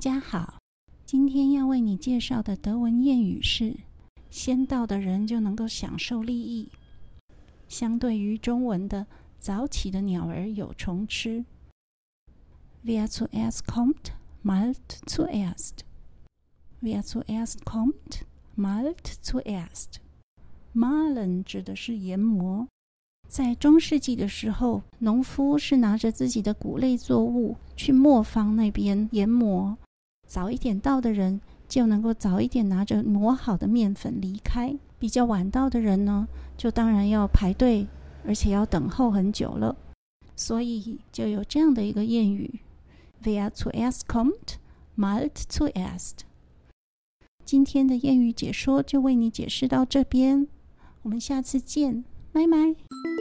[0.00, 0.56] 家好，
[1.04, 3.76] 今天要为你介绍的德文谚语是：
[4.30, 6.70] 先到的人就能够享受利益。
[7.68, 9.06] 相对于中文的
[9.38, 11.44] “早起的鸟儿有虫吃
[12.82, 15.80] ”，Wer zuerst kommt, malt zuerst。
[16.80, 18.22] Wer zuerst kommt,
[18.56, 19.96] malt zuerst。
[20.74, 22.66] Malen 指的是研磨。
[23.28, 29.76] 在中世纪的时候，农夫是拿着自己的谷类作物去磨坊那边研磨。
[30.30, 37.88] 早一点到的人就能够早一点拿着磨好的面粉离开，比较晚到的人呢，就当然要排队，
[38.24, 39.76] 而且要等候很久了。
[40.36, 42.60] 所以就有这样的一个谚语
[43.24, 44.58] ：Wer zuerst kommt,
[44.96, 46.18] malt zuerst。
[47.44, 50.46] 今天的谚语解说就为你解释到这边，
[51.02, 52.04] 我们下次见。
[52.30, 53.19] 拜拜。